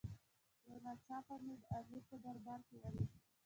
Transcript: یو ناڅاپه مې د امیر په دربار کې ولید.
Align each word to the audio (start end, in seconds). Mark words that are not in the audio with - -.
یو 0.67 0.77
ناڅاپه 0.85 1.35
مې 1.43 1.55
د 1.61 1.63
امیر 1.79 2.01
په 2.09 2.15
دربار 2.23 2.59
کې 2.67 2.75
ولید. 2.81 3.11